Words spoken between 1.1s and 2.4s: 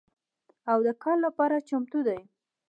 لپاره چمتو دي